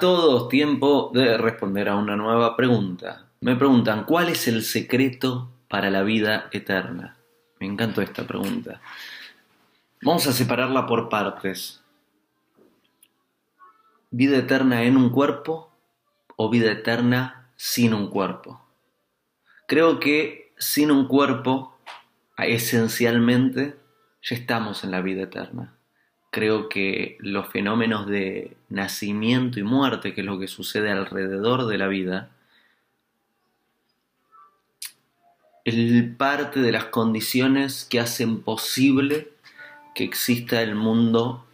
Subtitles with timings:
[0.00, 3.26] todos, tiempo de responder a una nueva pregunta.
[3.40, 7.16] Me preguntan, ¿cuál es el secreto para la vida eterna?
[7.58, 8.80] Me encantó esta pregunta.
[10.02, 11.82] Vamos a separarla por partes.
[14.10, 15.70] ¿Vida eterna en un cuerpo
[16.36, 18.64] o vida eterna sin un cuerpo?
[19.66, 21.76] Creo que sin un cuerpo,
[22.36, 23.76] esencialmente,
[24.22, 25.74] ya estamos en la vida eterna
[26.30, 31.78] creo que los fenómenos de nacimiento y muerte, que es lo que sucede alrededor de
[31.78, 32.30] la vida,
[35.64, 39.28] es parte de las condiciones que hacen posible
[39.94, 41.44] que exista el mundo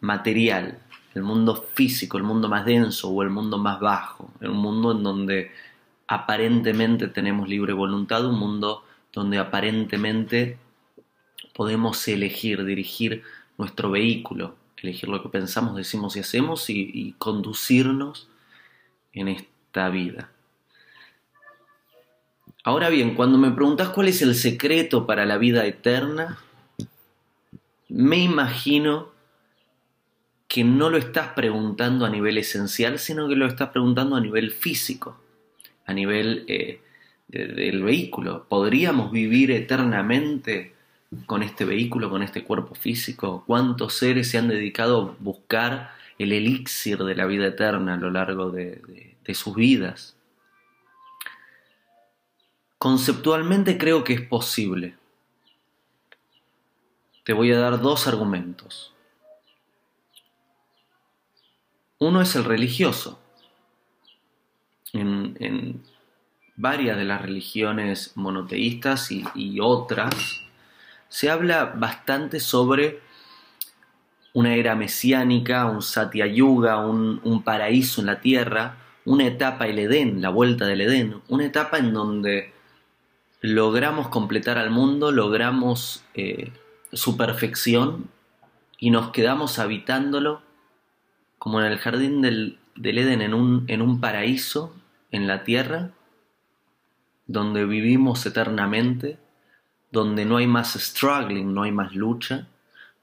[0.00, 0.78] material,
[1.14, 5.02] el mundo físico, el mundo más denso o el mundo más bajo, un mundo en
[5.02, 5.52] donde
[6.08, 10.58] aparentemente tenemos libre voluntad, un mundo donde aparentemente
[11.54, 13.22] podemos elegir, dirigir
[13.58, 18.28] nuestro vehículo, elegir lo que pensamos, decimos y hacemos y, conducirnos
[19.12, 20.30] en esta vida.
[22.64, 26.38] Ahora bien, cuando me preguntas cuál es el secreto para la vida eterna,
[27.88, 29.10] me imagino
[30.48, 34.50] que no lo estás preguntando a nivel esencial, sino que lo estás preguntando a nivel
[34.50, 35.18] físico,
[35.86, 36.80] a nivel eh,
[37.28, 38.46] del vehículo.
[38.48, 40.71] ¿Podríamos vivir eternamente
[41.26, 43.44] con este vehículo, con este cuerpo físico?
[43.46, 48.10] ¿Cuántos seres se han dedicado a buscar el elixir de la vida eterna a lo
[48.10, 50.16] largo de, sus vidas?
[52.78, 54.96] Conceptualmente creo que es posible.
[57.24, 58.92] Te voy a dar dos argumentos.
[61.98, 63.20] Uno es el religioso.
[64.92, 65.82] En,
[66.54, 70.41] varias de las religiones monoteístas y otras,
[71.12, 73.00] se habla bastante sobre
[74.32, 80.22] una era mesiánica, un Satya Yuga, un, paraíso en la tierra, una etapa, el Edén,
[80.22, 82.54] la vuelta del Edén, una etapa en donde
[83.42, 86.50] logramos completar al mundo, logramos eh,
[86.94, 88.08] su perfección
[88.78, 90.40] y nos quedamos habitándolo
[91.38, 94.74] como en el jardín del, del Edén, en un, en un paraíso
[95.10, 95.90] en la tierra,
[97.26, 99.18] donde vivimos eternamente
[99.92, 102.48] donde no hay más struggling, no hay más lucha,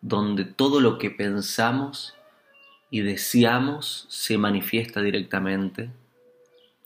[0.00, 2.14] donde todo lo que pensamos
[2.90, 5.90] y deseamos se manifiesta directamente,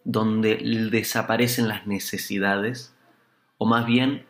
[0.05, 0.57] donde
[0.91, 2.93] desaparecen las necesidades,
[3.59, 4.27] o más bien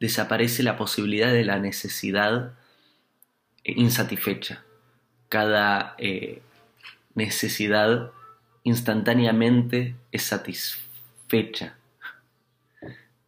[0.00, 2.54] desaparece la posibilidad de la necesidad
[3.64, 4.64] insatisfecha.
[5.28, 6.40] Cada eh,
[7.14, 8.10] necesidad
[8.64, 11.76] instantáneamente es satisfecha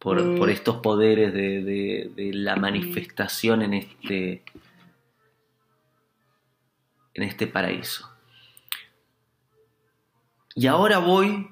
[0.05, 0.49] por, mm.
[0.49, 4.43] estos poderes de, la manifestación en este,
[7.15, 8.07] en este paraíso.
[10.53, 11.49] Y ahora voy,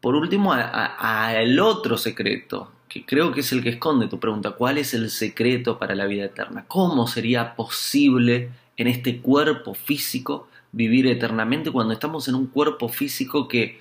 [0.00, 4.52] por último, al otro secreto, que creo que es el que esconde tu pregunta.
[4.52, 6.64] ¿Cuál es el secreto para la vida eterna?
[6.66, 8.48] ¿Cómo sería posible
[8.78, 13.78] en este cuerpo físico vivir eternamente cuando estamos en un cuerpo físico que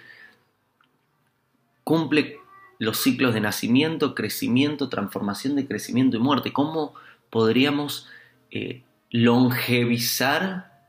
[1.85, 2.41] cumple
[2.81, 6.51] los ciclos de nacimiento, crecimiento, transformación de crecimiento y muerte.
[6.51, 6.95] ¿Cómo
[7.29, 8.07] podríamos
[8.49, 8.81] eh,
[9.11, 10.81] longevizar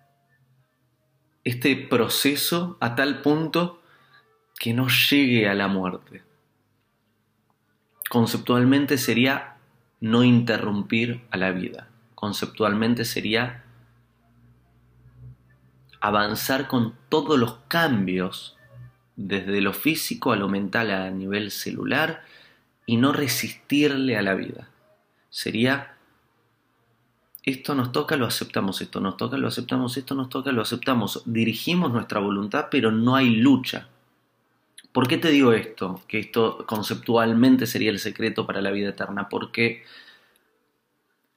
[1.44, 3.82] este proceso a tal punto
[4.58, 6.22] que no llegue a la muerte?
[8.08, 9.56] Conceptualmente sería
[10.00, 11.90] no interrumpir a la vida.
[12.14, 13.64] Conceptualmente sería
[16.00, 18.56] avanzar con todos los cambios
[19.16, 22.22] desde lo físico a lo mental a nivel celular
[22.86, 24.68] y no resistirle a la vida.
[25.30, 25.96] Sería,
[27.42, 31.22] esto nos toca, lo aceptamos, esto nos toca, lo aceptamos, esto nos toca, lo aceptamos.
[31.26, 33.88] Dirigimos nuestra voluntad, pero no hay lucha.
[34.92, 36.02] ¿Por qué te digo esto?
[36.06, 39.28] Que esto conceptualmente sería el secreto para la vida eterna.
[39.28, 39.84] Porque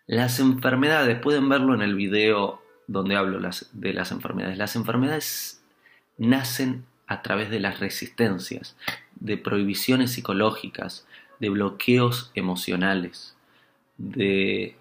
[0.08, 3.40] las enfermedades, pueden verlo en el video donde hablo
[3.72, 5.64] de las enfermedades, las enfermedades
[6.18, 8.76] nacen a través de las resistencias,
[9.16, 11.08] de prohibiciones psicológicas,
[11.40, 13.36] de bloqueos emocionales,
[13.98, 14.76] de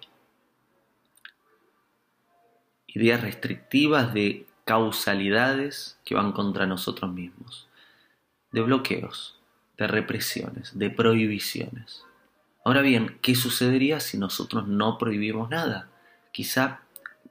[2.87, 7.67] ideas restrictivas de causalidades que van contra nosotros mismos,
[8.51, 9.39] de bloqueos,
[9.77, 12.03] de represiones, de prohibiciones.
[12.63, 15.89] Ahora bien, ¿qué sucedería si nosotros no prohibimos nada?
[16.31, 16.81] Quizá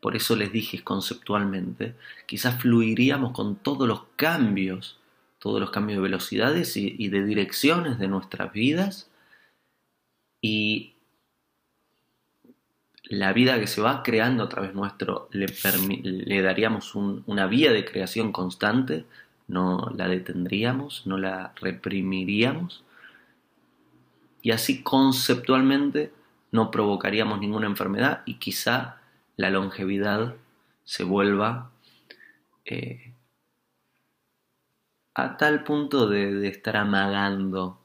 [0.04, 1.94] por eso les dije conceptualmente,
[2.26, 4.98] quizás fluiríamos con todos los cambios,
[5.38, 9.08] todos los cambios de velocidades y, de direcciones de nuestras vidas
[10.42, 10.92] y
[13.04, 18.30] la vida que se va creando a través nuestro le, daríamos una vía de creación
[18.30, 19.06] constante,
[19.48, 22.84] no la detendríamos, no la reprimiríamos
[24.42, 26.12] y así conceptualmente
[26.52, 29.00] no provocaríamos ninguna enfermedad y quizá
[29.36, 30.34] la longevidad
[30.84, 31.70] se vuelva
[32.64, 33.12] eh,
[35.14, 37.80] a tal punto de, estar amagando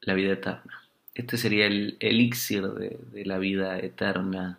[0.00, 0.82] la vida eterna.
[1.14, 4.58] Este sería el elixir de, la vida eterna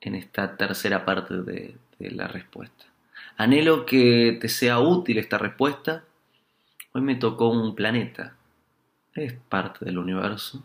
[0.00, 2.86] en esta tercera parte de la respuesta.
[3.36, 6.04] Anhelo que te sea útil esta respuesta.
[6.92, 8.36] Hoy me tocó un planeta.
[9.14, 10.62] Es parte del universo.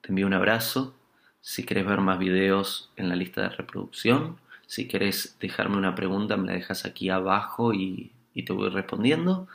[0.00, 0.94] Te envío un abrazo.
[1.42, 4.36] Si quieres ver más videos en la lista de reproducción,
[4.66, 9.48] si quieres dejarme una pregunta, me la dejas aquí abajo y, y te voy respondiendo.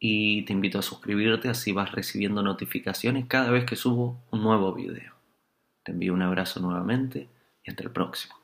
[0.00, 4.72] Y te invito a suscribirte, así vas recibiendo notificaciones cada vez que subo un nuevo
[4.72, 5.12] video.
[5.84, 7.28] Te envío un abrazo nuevamente
[7.64, 8.34] y hasta el próximo.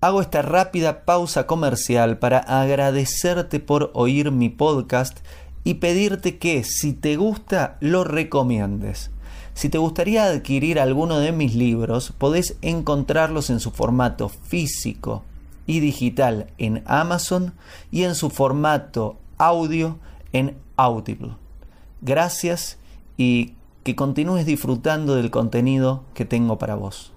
[0.00, 5.24] Hago esta rápida pausa comercial para agradecerte por oír mi podcast
[5.64, 9.10] y pedirte que si te gusta lo recomiendes.
[9.54, 15.22] Si te gustaría adquirir alguno de mis libros, podés encontrarlos en su formato físico
[15.66, 17.54] y digital en Amazon
[17.90, 19.98] y en su formato audio
[20.32, 21.36] en Audible.
[22.00, 22.78] Gracias
[23.16, 23.54] y
[23.84, 27.11] que continúes disfrutando del contenido que tengo para vos.